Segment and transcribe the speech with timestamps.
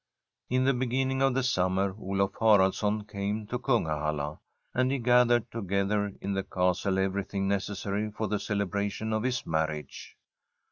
[0.49, 4.39] In the beginning of the summer Olaf Haralds son came to Kungahalla,
[4.73, 9.13] and he gathered to gether in the castle everything necessary for the [182I ASTRID celebration
[9.13, 10.17] of his marriage.